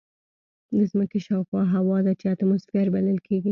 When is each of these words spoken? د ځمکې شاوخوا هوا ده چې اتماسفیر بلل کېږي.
د 0.77 0.79
ځمکې 0.91 1.19
شاوخوا 1.27 1.61
هوا 1.75 1.97
ده 2.05 2.13
چې 2.19 2.25
اتماسفیر 2.33 2.87
بلل 2.93 3.19
کېږي. 3.27 3.49